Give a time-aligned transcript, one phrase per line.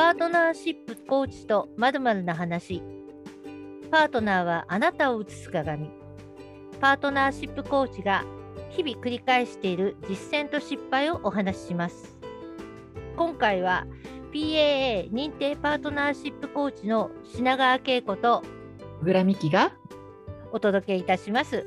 [0.00, 2.82] パートナーシップコーチとまるな話。
[3.90, 5.90] パートナーはあなたを映す鏡。
[6.80, 8.24] パートナーシップコーチが
[8.70, 12.16] 日々繰り返している実践と失敗をお話しします。
[13.14, 13.86] 今回は
[14.32, 18.42] PAA 認定パートナーシップコーチの品川恵子と
[19.00, 19.74] 小倉美希が
[20.50, 21.66] お届けいたします。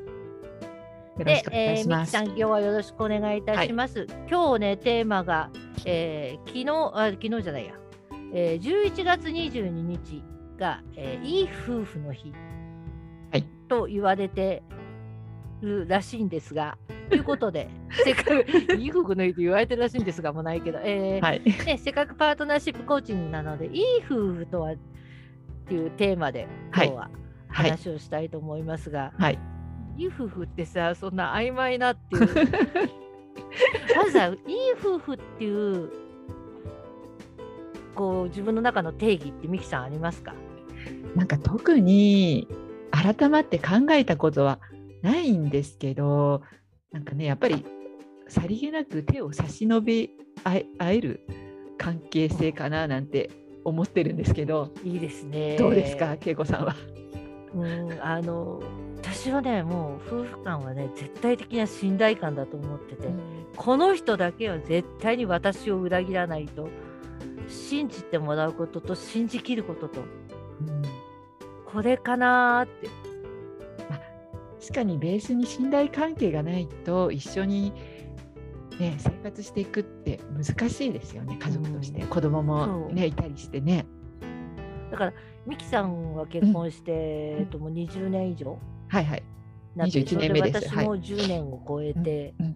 [1.19, 3.99] で、えー、ミキさん、今日はよろしくお願いいたします。
[3.99, 5.51] はい、今日ね、テーマが、
[5.85, 7.82] えー、昨日あ、昨日じゃないや、
[8.33, 10.23] えー、11月22日
[10.57, 12.33] が、えー、いい夫婦の日、
[13.31, 14.63] はい、と言われて
[15.61, 16.77] るらしいんですが、
[17.09, 17.69] ということで、
[18.03, 21.41] せっかくいい夫婦の日と言われてるらしいんですが、もうないけど、えー、はい。
[21.43, 24.75] ね、せっかくパートナーシップコーチングなので、いい夫婦とはっ
[25.67, 27.09] ていうテーマで、今日は
[27.49, 29.39] 話をしたいと思いますが、はい、
[29.95, 32.27] いい夫婦ってさ、そんな曖昧なっていう。
[33.95, 34.35] まずは、いい
[34.83, 36.02] 夫婦っていう
[37.95, 40.33] こう自分の中の定義ってミキさんありますか？
[41.15, 42.47] なんか特に
[42.91, 44.59] 改まって考えたことは
[45.01, 46.41] ないんですけど
[46.91, 47.65] なんかねやっぱり
[48.27, 50.09] さりげなく手を差し伸べ
[50.43, 51.25] 合える
[51.77, 53.29] 関係性かななんて
[53.63, 55.55] 思ってるんですけどいいですね。
[55.57, 56.75] どうですか恵子さんは？
[57.55, 58.61] うんあの
[58.97, 63.19] 私はねもう夫婦間はね絶対的な信頼感だと思ってて、うん、
[63.55, 66.69] この人だけは絶対に私を裏切らないと
[67.53, 70.83] 信じてもらうことと信じきることと、うん、
[71.65, 72.87] これかなって。
[73.89, 74.01] まあ、
[74.59, 77.73] 確かにベースに信頼関係がないと一緒に、
[78.79, 81.37] ね、生活していくって難しいですよね。
[81.39, 83.85] 家族として、うん、子供も、ね、いたりしてね。
[84.91, 85.13] だから
[85.47, 86.97] 美樹さんは結婚して、うん、
[87.41, 88.59] えっと、もう20年以上。
[88.87, 89.23] はいはい。
[89.77, 90.69] 21年目です。
[90.69, 92.55] 私も10年を超えて、はい、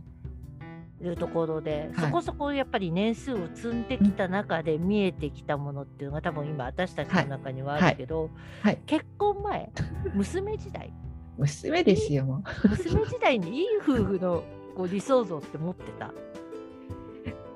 [1.04, 8.32] いうところで、はい、そこそこやっぱり年数を積んできた中で見えてきたものっていうのが多分今私たちの中にはあるけど、はい。
[8.62, 9.72] はい、結婚前
[10.14, 10.94] 娘時代。
[11.38, 14.44] 娘ですよ娘時代にいい夫婦の
[14.76, 16.12] こう理想像って持ってた？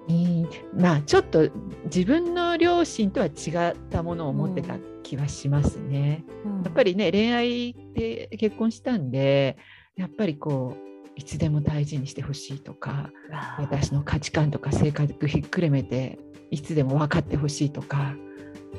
[0.08, 0.48] うん、
[0.80, 1.50] まあちょっと
[1.86, 3.30] 自分の両親とは違
[3.72, 6.24] ったものを持ってた気はしますね。
[6.46, 9.58] うん、やっぱりね恋愛で結婚したんで
[9.96, 10.91] やっぱりこう
[11.22, 13.12] いつでも大事にしてほしいとか
[13.60, 16.18] 私の価値観とか性格ひっくるめて
[16.50, 18.16] いつでも分かってほしいとか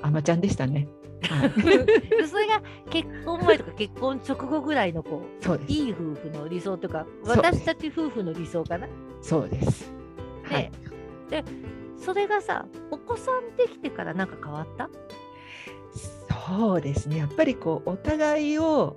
[0.02, 0.88] あまちゃんでしたね。
[1.22, 1.52] はい、
[2.26, 2.60] それが
[2.90, 8.88] 結婚前とか結婚直後ぐらいのこういい夫婦の理想とか私たち夫婦の理想かな。
[9.20, 9.92] そうです。
[10.42, 10.68] はい、
[11.30, 11.44] で
[11.96, 14.90] それがさお子さんできてから何か変わった？
[16.48, 17.18] そうですね。
[17.18, 18.96] やっぱりこうお互いを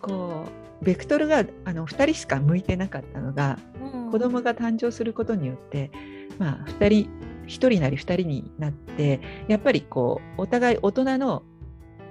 [0.00, 5.90] こうベクトルがあの2人しか向いてなかったのが、うん、子供が誕生することによって、
[6.38, 7.10] まあ、2人
[7.46, 11.42] 1人なり2人になってやっぱりこうお互い大人の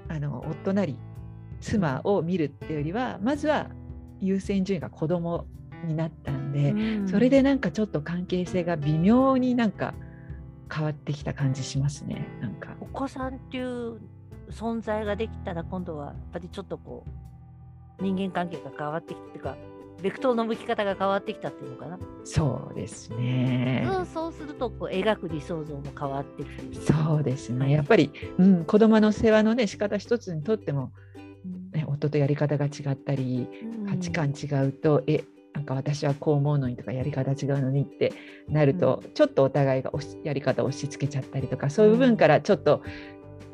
[0.07, 0.97] あの夫なり
[1.61, 3.69] 妻を見るっていうよりはまずは
[4.19, 5.45] 優先順位が子供
[5.85, 9.93] になったんで、うん、それでなんかちょっと関係性が微妙になんか
[10.73, 12.75] 変わってきた感じしますねなんか。
[12.79, 13.99] お子さんっていう
[14.49, 17.30] 存在ができたら今度はやっぱりちょっとこう
[18.01, 19.55] 人間関係が変わってきてか
[20.01, 21.99] ベクトルの向き方が変わってきたっていうのかな。
[22.23, 26.55] そうですね、うん、そうするとこう描く理想像も変わってくる。
[26.73, 30.91] そうですね、はい、やっぱり、うん、子供の世話のね仕方一つにとっても、
[31.71, 33.47] ね、夫とやり方が違ったり、
[33.87, 35.23] 価値観違うとえ
[35.53, 38.13] なんか私はこう思うのにとかやり方違うのにって
[38.47, 39.91] なると、うん、ちょっとお互いが
[40.23, 42.81] やり方を押し付けちゃったりとかそういう部分からちょっと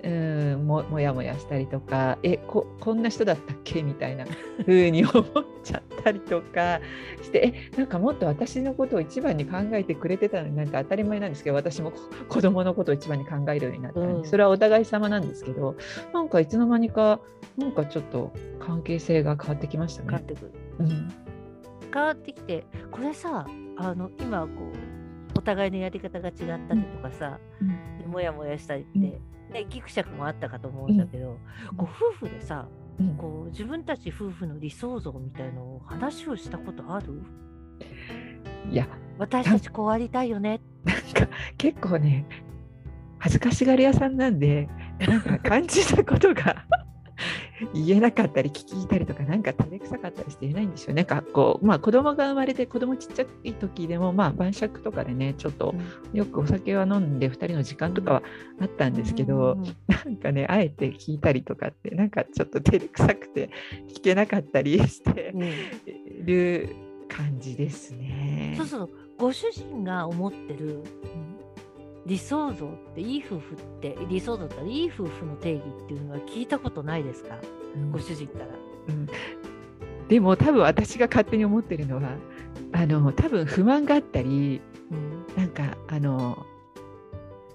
[0.03, 3.81] うんももやもやしたりとかえここんな人だったっけ？
[3.84, 4.25] みたいな
[4.66, 5.25] 風に思っ
[5.63, 6.80] ちゃったりとか
[7.22, 11.91] してえなんかもっと私のことを一番に考えてくれてたのになんか当たり前なんですけど私も
[12.30, 15.75] 子供のことを一番に考えるようになったんで、うん、それはお互い様なんですけど
[16.13, 17.19] なんかいつの間にか
[17.57, 20.09] なんかちょっと関係性が変わってきましたね。
[20.09, 21.12] 変わってくる、うん、
[21.94, 23.47] 変わってきてこれさ
[23.78, 27.39] あの今こうお互いのやり方が違ったりとかさ、
[28.06, 29.19] うん、もやもやしたりって、
[29.51, 31.38] ね、ギクシャクもあったかと思うんだけど、
[31.71, 32.67] うん、こう夫婦でさ、
[32.99, 37.23] うん、こう自分たち夫婦の理想像みたいのを話をしたことある？
[38.69, 40.59] いや私たちこうありたいよね。
[40.83, 41.27] なんか
[41.57, 42.25] 結構ね
[43.19, 46.67] 恥ずかしがり屋さんなんでなんか感じたことが
[47.74, 51.04] 言えなかったり聞いたりとかなんか照れくさかったりして言えないんでしょうね。
[51.04, 55.74] なんかこうまあ子供が生まれて子供ちっちゃい時でもまあ晩酌とかでねちょっと
[56.13, 58.24] よくお酒は飲んで2人の時間とかは
[58.62, 63.50] あったんですけど、うん、なんかねあえて聞いたりとかってなんかちょっと照れくさくて
[63.89, 65.33] 聞けなかったりして
[66.24, 66.75] る
[67.07, 68.54] 感じですね。
[68.57, 68.89] そうそう。
[69.18, 70.83] ご主人が思ってる
[72.07, 77.38] 理想像っていい夫婦って理想像っていい夫婦の定義っていうのは聞いたことないですか、
[77.75, 78.45] うん、ご主人から。
[78.88, 79.07] うん、
[80.07, 82.04] でも多分私が勝手に思ってるのは
[82.71, 84.62] あの多分不満があったり、
[84.92, 86.45] うん、なんかあの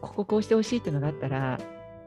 [0.02, 1.58] こここうしてほしいっていうのがあったら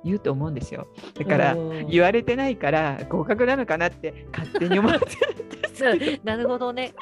[0.04, 0.88] 言うと思うんですよ。
[1.16, 1.56] だから
[1.90, 6.94] 言われてないから合格なのかなって勝手に思ってるんです なるほどね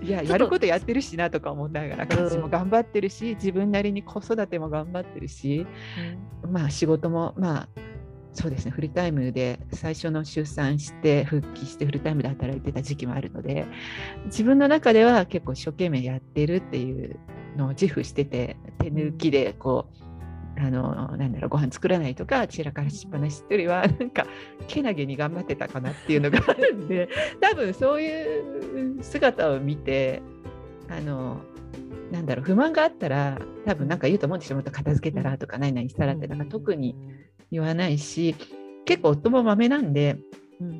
[0.00, 5.66] いややることやってるしなとか思いながら家事も頑張ってるし自分なりに子育ても頑張ってるし、
[6.44, 7.68] うん、まあ仕事もまあ
[8.34, 13.66] そうですねフルタイムで最初の出産して復帰してフルタイムで働いてた時期もあるので
[14.26, 17.18] 自分の中では結構一生懸命やってるっていう
[17.56, 20.11] のを自負してて手抜きでこう
[20.58, 24.26] あのなんだろうご飯作らないとか散らかしっぱなしっていうよりは なんか
[24.68, 27.08] けなげに頑張ってたかなっていうのがあるんで
[27.40, 30.22] 多分そういう姿を見て
[30.88, 31.40] あの
[32.10, 34.56] なんだろう不満があったら多分なんか言うと思うんですよ。
[34.56, 36.94] もっと片付けたらとか何々したらってだから特に
[37.50, 38.34] 言わないし
[38.84, 40.18] 結構夫もまめなんで。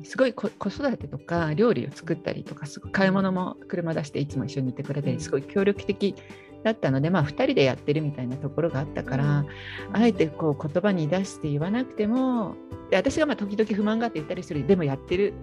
[0.03, 6.15] すごい子育てとか料理を作ったりとかすごい買い物も車出していつも一緒に行ってくれたりすごい協力的
[6.63, 9.47] だったので、まあ、2人でやってるみたいなところがあったから、うん、
[9.93, 12.55] あえてこう言葉に出して言わなくても
[12.89, 15.33] で私がまあ時々不満があって言ったりするでもやってる。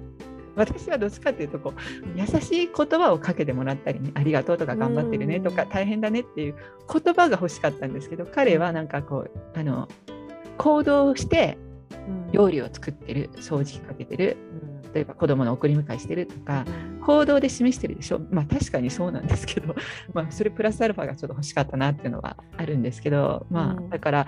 [0.57, 6.57] 私はどっちかっていうとこう優しい言葉をかけてもらったりねありがとうとか頑張ってるねとか大変だねっていう
[6.93, 9.89] 言葉が欲しかったんですけど彼はなんかこうあの
[10.59, 11.57] 行動して
[12.33, 14.37] 料理を作ってる掃除機かけてる
[14.93, 16.65] 例えば子供の送り迎えしてるとか
[17.01, 18.21] 行動で示してるでしょ。
[18.31, 19.75] まあ確かにそうなんですけど、
[20.13, 24.27] まあ、それプラスアルファがちょっと欲しかったなっていうのはあるんですけどまあだから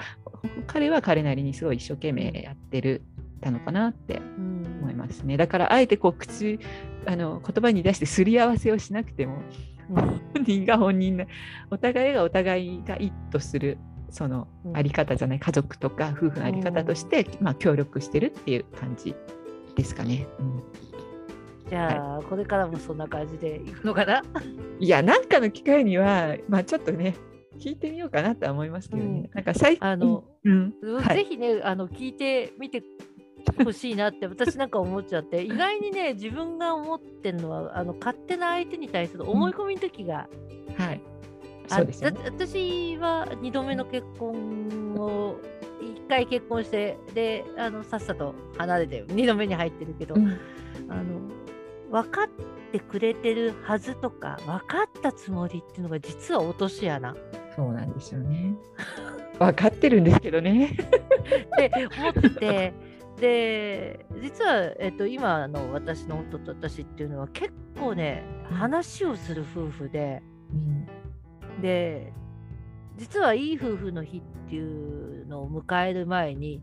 [0.67, 3.03] 彼は彼なりにすごい一生懸命やってる
[3.41, 4.21] たのかなって
[4.81, 5.37] 思いますね。
[5.37, 6.59] だからあえてこう口
[7.07, 9.43] あの言葉に出してすり合わせをしなくても
[9.89, 11.27] 本人が本人の
[11.71, 13.79] お互いがお互いが一致する
[14.13, 19.15] そのあり方じゃない、家族とか夫婦のあり方として、まあ、協力してるっていう感じ
[19.75, 20.27] ですかね。
[20.39, 20.63] うん、
[21.73, 24.23] じゃあ、はい、これからもそんな感じでいくのかな？
[24.79, 27.17] いや、なんかの機会には、まあ、ちょっとね、
[27.59, 29.09] 聞いてみようかなとは思いますけどね。
[29.09, 30.75] うん、なんか最あの、うん、
[31.09, 32.83] ぜひね、あの聞いてみて
[33.65, 35.41] ほしいなって私なんか思っちゃって。
[35.45, 40.29] 意外にね自分が思ってるのはあの勝手な相手に対する思い込みの時が、
[40.69, 41.01] うん、はい。
[41.69, 45.37] そうです、ね、私は2度目の結婚を
[45.81, 50.39] 1回結婚してであのさっさと離れて2度目に入ってるけど、うん、
[50.91, 51.42] あの
[51.93, 52.29] 分かっ
[52.73, 57.15] てくれてるはずとか分かったつもりっていうのが実は落とし穴。
[57.55, 58.57] そうなんですよね。
[59.39, 60.71] 分かってるんですけどね。
[60.73, 62.73] って思って
[63.21, 72.13] で実は、えっと、今の私の夫と私っていうのは結構ね話をする夫婦で、うん、で
[72.97, 76.63] 実はいい夫婦の日っていうのを迎える前に、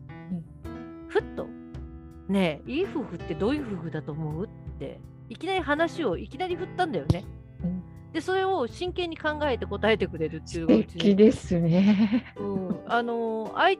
[0.64, 1.46] うん、ふっと
[2.28, 4.48] 「ねえいい夫婦ってどういう夫婦だと思う?」っ
[4.78, 5.00] て
[5.30, 7.24] いきなり話をいきなり振ったんだよね。
[7.62, 7.82] うん、
[8.12, 12.34] でそれを真剣に考えて答えてくれるっていう素敵ですね。
[12.36, 13.78] うん、あの相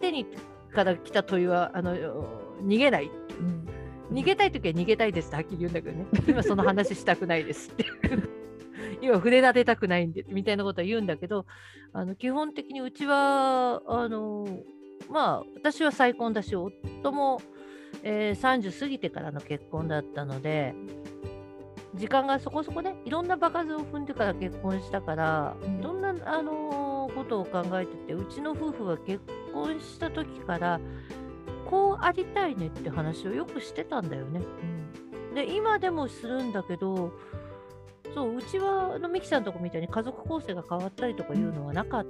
[0.00, 0.26] 手に
[0.72, 1.96] から来た問いはあの
[2.62, 3.10] 逃げない、
[4.10, 6.06] うん、逃げたい時は逃げたいですってはっきり言うんだけどね。
[6.28, 7.86] 今その話したくないですって。
[9.00, 11.46] 今触れられたくないんでみたいなことは言うんだけど
[11.92, 14.46] あの基本的にうちはあの
[15.10, 17.40] まあ私は再婚だし夫も、
[18.02, 20.74] えー、30過ぎてからの結婚だったので
[21.94, 29.20] 時間がそこそこねいろんな場数を踏んでから結婚したからいろんな、あのー、ことを考えててうちの夫婦は結
[29.52, 30.80] 婚した時から
[31.68, 34.40] こうありたいねって話をよくしてたんだよね。
[35.28, 37.12] うん、で今でもするんだけど
[38.16, 42.06] そううちはあのミキさんとこみたいに家族構成が変わったりとかいうのはなかっ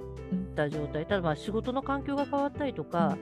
[0.55, 3.17] た状態、ただまあ仕事の環境が変わったりとか、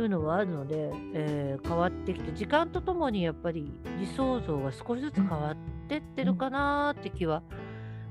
[0.00, 5.56] いうのはあるので、えー、変わってきて時間とともにやっぱり理想像が少しずつ変わっ
[5.88, 7.42] てってるかなって気は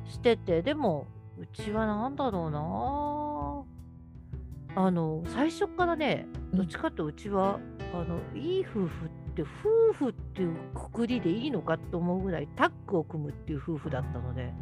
[0.06, 7.60] しててでもうちは何だろうなあの最初からねどっちかってうちは
[7.94, 14.54] あのいい夫婦って夫婦っていうくくりでいいのかと思うぐらいタッグを組むっていう夫婦だったので、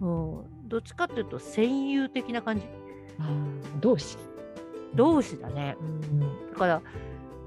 [0.00, 2.66] うん、うん、どっちかっていうと戦友的な感じ。
[3.80, 4.18] 同士
[4.96, 6.82] 同士だね、うん、だから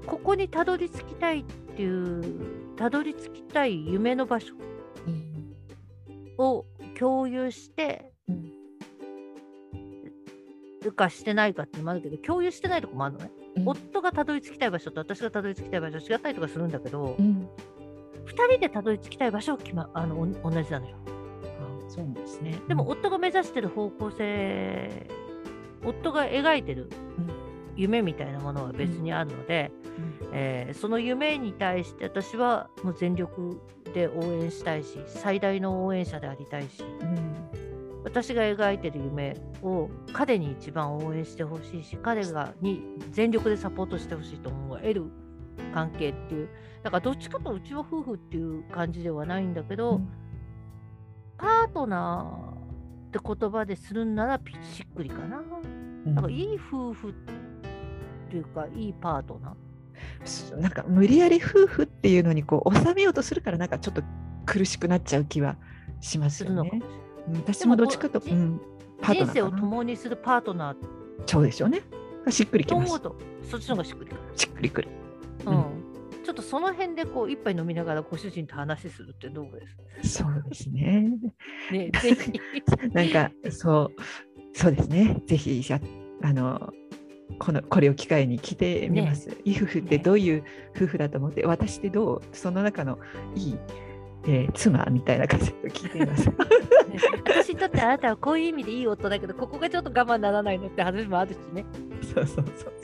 [0.06, 4.54] ここにたどり着きたいっていうたどり着きたい夢の場所
[6.38, 6.64] を
[6.98, 8.10] 共有して、
[10.82, 17.48] るかしてないかってのもあるけど共有してないとこもあるのね、うん、夫がたどり着きたい場所と私がたどり着きたい場所違ったりとかするんだけど、うん、
[18.26, 20.96] 2人でたどり着きたい場所は決、ま、あの同じなのよ。
[21.88, 25.08] そうですね、でも夫が目指してる方向性
[25.84, 26.88] 夫が描いてる
[27.80, 29.72] 夢みたいなものは別にあるので、
[30.22, 33.60] うん、えー、その夢に対して私はもう全力
[33.94, 45.04] で応援したいし最大の応援者でありたいし、うん、私が描いてる夢を彼に一番応援してほしいし彼がに全力でサポートしてほしいと思える
[45.72, 46.48] 関係っていう
[46.82, 50.08] だからどっちかとうちは夫婦っていう感じではないんだけど、うん、
[51.36, 52.60] パートナー
[53.08, 55.42] って言葉でするんならしっくりかな。
[56.04, 57.14] なんかいい夫婦
[58.30, 60.60] っていうかいいパートナー。
[60.60, 64.02] なんか無理やり夫婦っていうのにこう収めようとするからなんかちょっと
[64.46, 65.56] 苦しくなっちゃう気は
[66.00, 66.80] しますよね。
[67.34, 68.60] 私もどっちかと、うん、
[69.02, 70.76] パートナー人生を共にするパートナー
[71.26, 71.82] そうでしょうね。
[72.30, 73.00] しっくりきます。
[73.00, 73.16] と
[73.50, 74.20] そっちの方がしっくりくる。
[74.36, 74.88] しっくりくる。
[75.46, 75.64] うん、
[76.24, 79.50] ちょっとその辺でこう一杯飲みながらご主人と話するってどう
[80.00, 80.22] です？
[80.22, 81.10] そうですね。
[81.72, 82.40] ね ぜひ
[82.92, 83.88] なんかそう
[84.54, 85.20] そうですね。
[85.26, 85.62] ぜひ
[86.22, 86.72] あの
[87.38, 89.28] このこれを機会に聞いてみます。
[89.28, 90.44] ね、いい夫婦ってどういう
[90.76, 92.98] 夫婦だと思って、ね、私ってどうその中の
[93.34, 93.58] いい、
[94.24, 96.30] えー、妻みたいな感じで聞いてみます。
[97.24, 101.64] 私にとってあなたはこういう意味でいい夫だけどここがちょっと我慢ならないのって話もあるしね。
[102.14, 102.79] そうそうそう。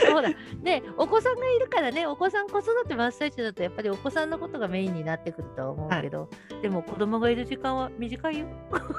[0.00, 0.30] そうだ。
[0.62, 8.46] で、お子さんがいるからね、お子さん子育て真っ最中だと、やっぱりお子さんのことがメインになってくるとは思うけど、はい、でも子供がいる時間は短いよ。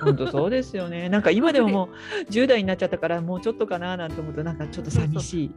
[0.02, 1.10] 本当そうですよね。
[1.10, 1.90] なんか今でももう
[2.30, 5.56] 10代になっちゃったから、もうちょっとかななんて思うと、なんかちょっと寂しい。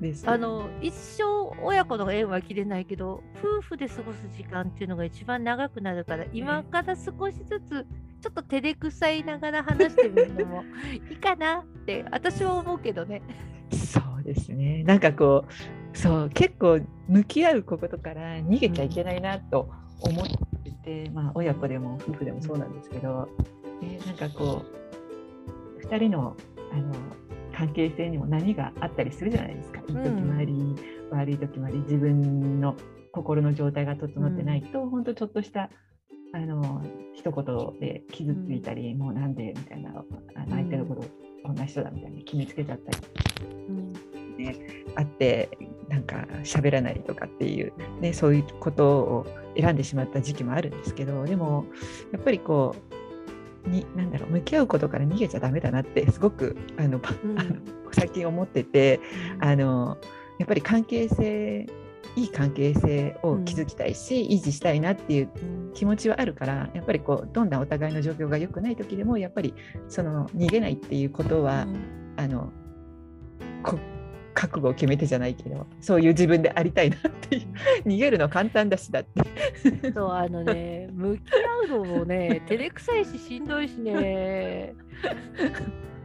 [0.00, 1.24] です、あの一生
[1.62, 7.86] 親子の縁は切れないけど夫婦で過ごす時間っていうのが一番長くなるから今から少しずつ
[8.20, 10.64] ちょっと照れくさいながら話してみるのも
[11.10, 13.22] いいかなって私は思うけどね。
[13.72, 14.84] そ うですね。
[14.84, 19.70] なんかこうそう結構向き合うことから逃げちゃいけないなと
[20.00, 20.26] 思っ
[20.62, 20.70] て
[21.04, 23.28] て、まあ、親子でも夫婦でもそうなんですけど、
[23.82, 24.62] えー、なんかこ
[25.78, 26.36] う2人の
[26.72, 26.94] あの
[27.56, 29.80] 関係性にも何があったりするじゃないですか。
[29.80, 30.76] いい時もあり、うん、
[31.10, 32.76] 悪い時もあり自分の
[33.10, 35.70] 心の状態が整ってないと、うん、本当ちょっとした
[36.34, 40.04] あの一言で傷ついたり、うん、もうなんでみたいな
[40.48, 42.98] 相手のことこんな人だみたいに決めつけちゃったり、
[43.68, 43.92] うん。
[44.38, 44.56] ね、
[44.94, 45.50] あって
[45.88, 49.26] なんか喋らないとかっていう、ね、そういうことを
[49.56, 51.66] 選んでしまった時期もあるんですけどでも
[52.12, 52.76] やっぱりこ
[53.66, 57.56] うになんだろう向き合うことから逃げちゃダメだなってすごくあの、うん、 あの
[57.92, 59.00] 最近思ってて
[59.40, 59.98] あの
[60.38, 61.66] やっぱり関係性
[62.18, 65.30] いい関係性を築きたいし、うん、維持したいなっていう
[65.72, 69.54] 気持ちはあるからやっぱりこうどんなお互いの状況が良くない時でもやっぱり
[69.88, 72.52] その逃げないっていうことは、うん、あの
[74.34, 79.92] 覚悟を決めてじゃないけどそういう自分でありたいなっていう逃げるの簡単だしだって。
[79.92, 81.20] そうあのね 向き
[81.68, 84.74] 合うのもね照れくさいししんどいしね。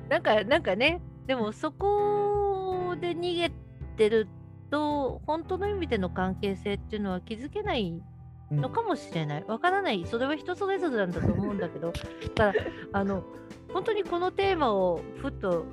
[0.10, 3.52] なんかなんかねでもそこで逃げ
[3.98, 4.28] てる
[4.74, 7.94] と本当の意味での関係性っていうのは気づけない
[8.50, 9.44] のかもしれない。
[9.48, 10.04] わからない。
[10.08, 11.94] それは人それぞれなんだと思うんだけど、
[12.34, 13.24] だから、あの、
[13.72, 15.66] 本当にこのテーマをふっと、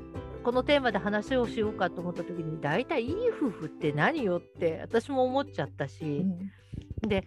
[0.44, 6.26] このテーマで話をしようかと思った時に、大体いい夫婦って何よって私も思っちゃったし、
[7.02, 7.26] うん、で、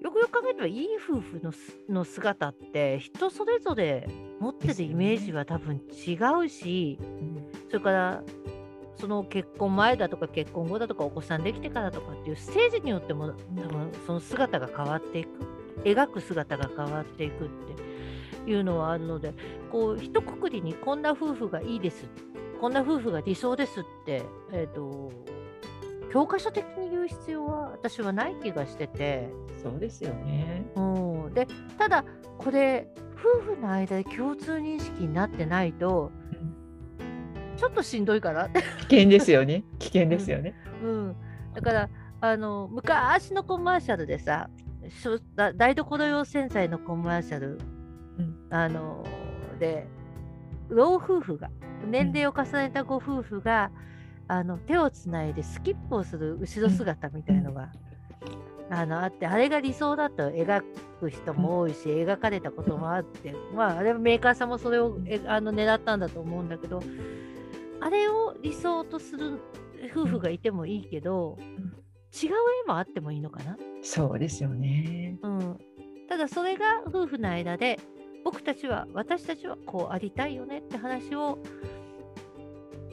[0.00, 1.52] よくよく考えればいい夫婦の
[1.90, 4.08] の姿って人それぞれ
[4.40, 6.98] 持ってるイメージは多分違うし、
[7.68, 8.22] それから
[9.00, 13.32] その結婚前だとか結婚後だとかお子さんできてからとかっていうステージによっても多
[13.68, 15.28] 分その姿が変わっていく。
[15.84, 17.48] 描く姿が変わっていくっ
[18.44, 19.32] ていうのはあるので
[19.72, 22.04] こう一括りにこんな夫婦がいいです。
[22.60, 25.10] こんな夫婦が理想ですって、えーと、
[26.12, 29.30] 教科書的に言う必要は私はない気がしてて。
[29.62, 30.80] そうですよね、う
[31.28, 32.04] ん、でただ
[32.38, 36.10] これ夫婦の間で共通認識になってないと
[37.60, 38.48] ちょっとしんどいかな
[38.88, 39.64] 危険ですよね。
[39.78, 41.16] 危険ですよね、うん、うん、
[41.54, 41.90] だから
[42.22, 44.48] あの昔のコマーシャルでさ
[45.56, 47.58] 台所用洗剤のコマーシャル、
[48.18, 49.04] うん、あの
[49.58, 49.86] で
[50.70, 51.50] 老夫婦が
[51.86, 53.70] 年齢を重ねたご夫婦が、
[54.30, 57.70] うん、あの手をつないでスキップをする後ろ姿みたいのが、
[58.70, 60.62] うん、あのあってあれが理想だと描
[60.98, 66.82] く人も多いし、描かれたこともあってまああれはメーカーさんもそれをえあの狙ったんだと思うんだけど
[67.80, 69.40] あれを理想とする
[69.92, 72.30] 夫婦がいてもいいけど、うん、違う
[72.64, 73.56] 絵もあってもいいのかな？
[73.82, 75.58] そうですよね、うん、
[76.08, 77.78] ただそれが夫婦の間で
[78.24, 81.38] 僕たちは私たちはこうありたいよねって話を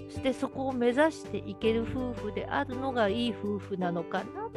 [0.10, 4.52] してそこを目指していける夫婦であるのがいい夫婦なのかなっ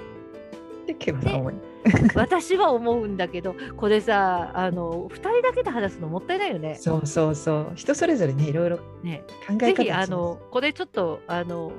[0.97, 1.55] て思い
[2.15, 6.75] 私は思うんだけどこれさあの2人だけで話すのもったいないよね。
[6.75, 11.73] そうそうそう人それぞれねいろいろ考え方ね、ぜひあのこれちょっとあの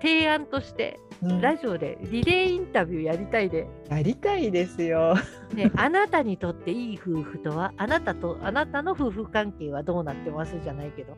[0.00, 3.68] 提案として、うん、ラジオでリレーインタビューやりたいで。
[3.88, 5.14] やりたいですよ。
[5.54, 11.16] ね、あなたにとっていい夫婦とはあなたとあなたの夫婦関係はどうなってますじゃないけど。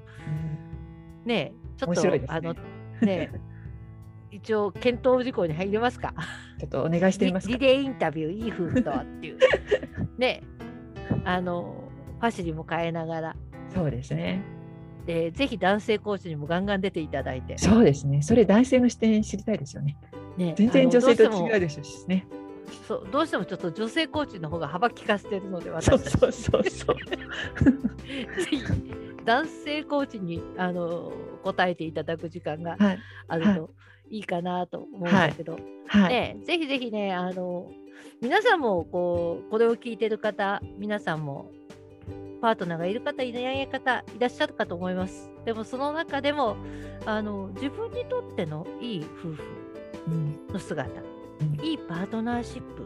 [1.25, 2.54] うん、ねちょっと、ね、あの
[3.00, 3.32] ね
[4.34, 6.12] 一応検討事項に入れますか？
[6.58, 9.38] ちょっとお願いしてみますリレーインタビューいい夫婦とはっていう
[10.18, 10.42] ね
[11.24, 11.84] あの
[12.20, 13.36] ファシリも変えながら。
[13.74, 14.42] そうですね。
[15.06, 17.58] でぜひ男性コーチにもガンガン出ていただいて。
[17.58, 18.22] そうですね。
[18.22, 19.96] それ男性の視点知りたいですよね。
[20.36, 22.26] ね全然女性と違うでしょうしね。
[22.88, 26.96] そうどうしてもちょっと女性コーチの方が幅利かせてるので私そうそうそうそう
[28.42, 28.62] ぜひ
[29.24, 31.12] 男性コーチにあの
[31.42, 32.76] 答えていただく時間が
[33.28, 33.60] あるといい
[34.26, 36.02] かなと思うんだけど、はい。
[36.02, 37.70] はい、ね、ぜひぜひねあの
[38.20, 41.50] 皆さんもこうこれを聞いてる方皆さんも
[42.40, 45.30] パートナーがいる方いない方いらっしゃるかと思います。
[45.44, 46.56] でもその中でも
[47.06, 49.42] あの自分にとってのいい夫婦
[50.52, 52.84] の姿、うん、いいパートナーシップ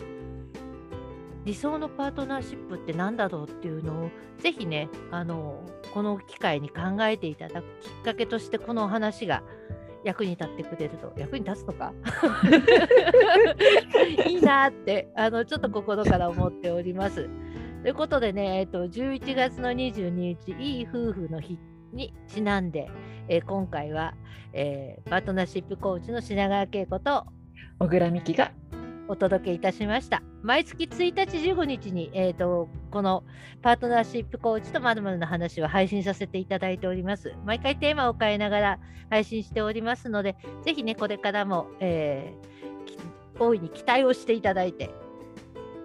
[1.45, 9.43] 理想のパートナーシップって何だろうっていうのをぜひねあのこの機会に考えていただくきっかけとしてこのお話が
[10.05, 11.93] 役に立ってくれると役に立つとか？
[14.27, 17.29] いいなってあのちょっと心から思っております。
[17.83, 21.59] ということでね、えっと、11月の22日、いい夫婦の日
[21.93, 22.91] にちなんで、
[23.29, 24.15] えー、今回は、
[24.53, 27.27] えー、パートナーシップコーチの品川恵子と
[27.79, 28.51] 小倉美希が
[29.09, 30.23] お届けいたしました。
[30.43, 33.25] 毎月1日15日に、えーと、この
[33.63, 37.35] パートナーシップコーチとまるの話は配信させていただいております。
[37.45, 38.79] 毎回テーマを変えながら
[39.11, 44.91] 配信しておりますので、ぜひね、これからも、えー、大いに期待をしていただいて、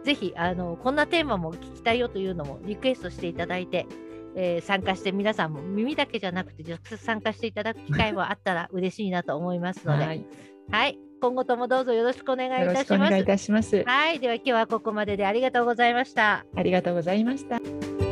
[0.04, 3.88] ぜひあのこんなテーマも聞きたいよというのもリクエストしていただいて、
[4.36, 10.26] えー、参加して皆さんも耳だけじゃなくて直接参加していただく機会もあったら嬉しいなと思いますので、はい、
[10.72, 13.16] はい、今後ともどうぞよろしくお願いいたします。
[13.16, 13.84] いいます。
[13.86, 16.46] はい、では今日はここまででありがとうございました。
[16.54, 18.03] ありがとうございました。